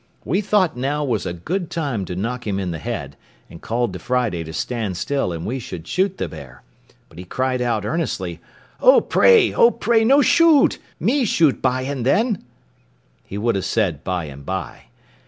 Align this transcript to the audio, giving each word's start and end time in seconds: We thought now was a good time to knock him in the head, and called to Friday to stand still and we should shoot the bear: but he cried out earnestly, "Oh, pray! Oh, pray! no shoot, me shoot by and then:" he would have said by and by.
We 0.25 0.41
thought 0.41 0.75
now 0.75 1.03
was 1.05 1.27
a 1.27 1.31
good 1.33 1.69
time 1.69 2.05
to 2.05 2.15
knock 2.15 2.47
him 2.47 2.57
in 2.57 2.71
the 2.71 2.79
head, 2.79 3.15
and 3.51 3.61
called 3.61 3.93
to 3.93 3.99
Friday 3.99 4.43
to 4.45 4.51
stand 4.51 4.97
still 4.97 5.31
and 5.31 5.45
we 5.45 5.59
should 5.59 5.87
shoot 5.87 6.17
the 6.17 6.27
bear: 6.27 6.63
but 7.07 7.19
he 7.19 7.23
cried 7.23 7.61
out 7.61 7.85
earnestly, 7.85 8.39
"Oh, 8.79 8.99
pray! 8.99 9.53
Oh, 9.53 9.69
pray! 9.69 10.03
no 10.03 10.23
shoot, 10.23 10.79
me 10.99 11.23
shoot 11.23 11.61
by 11.61 11.83
and 11.83 12.03
then:" 12.03 12.43
he 13.23 13.37
would 13.37 13.53
have 13.53 13.63
said 13.63 14.03
by 14.03 14.25
and 14.25 14.43
by. 14.43 14.85